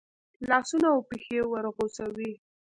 [0.49, 2.31] لاسونه او پښې ورغوڅوي.